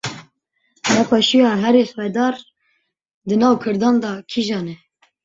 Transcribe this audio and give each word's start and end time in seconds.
Nexweşiya 0.93 1.51
herî 1.63 1.83
xedar 1.93 2.35
di 3.27 3.35
nav 3.41 3.55
kurdan 3.63 3.95
de 4.03 4.11
kîjan 4.31 4.65
e? 4.73 4.75